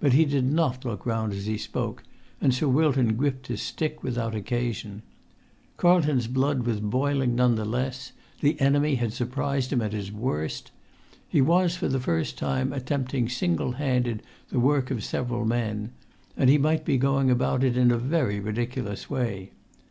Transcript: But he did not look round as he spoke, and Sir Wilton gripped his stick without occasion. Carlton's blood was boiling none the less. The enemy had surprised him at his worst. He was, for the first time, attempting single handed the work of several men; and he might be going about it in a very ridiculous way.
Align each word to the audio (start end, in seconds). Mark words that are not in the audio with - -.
But 0.00 0.12
he 0.12 0.26
did 0.26 0.44
not 0.52 0.84
look 0.84 1.06
round 1.06 1.32
as 1.32 1.46
he 1.46 1.56
spoke, 1.56 2.02
and 2.42 2.52
Sir 2.52 2.68
Wilton 2.68 3.16
gripped 3.16 3.46
his 3.46 3.62
stick 3.62 4.02
without 4.02 4.34
occasion. 4.34 5.00
Carlton's 5.78 6.26
blood 6.26 6.66
was 6.66 6.78
boiling 6.78 7.34
none 7.34 7.54
the 7.54 7.64
less. 7.64 8.12
The 8.42 8.60
enemy 8.60 8.96
had 8.96 9.14
surprised 9.14 9.72
him 9.72 9.80
at 9.80 9.94
his 9.94 10.12
worst. 10.12 10.72
He 11.26 11.40
was, 11.40 11.74
for 11.74 11.88
the 11.88 11.98
first 11.98 12.36
time, 12.36 12.70
attempting 12.70 13.30
single 13.30 13.72
handed 13.72 14.22
the 14.50 14.60
work 14.60 14.90
of 14.90 15.02
several 15.02 15.46
men; 15.46 15.92
and 16.36 16.50
he 16.50 16.58
might 16.58 16.84
be 16.84 16.98
going 16.98 17.30
about 17.30 17.64
it 17.64 17.78
in 17.78 17.90
a 17.90 17.96
very 17.96 18.38
ridiculous 18.38 19.08
way. 19.08 19.52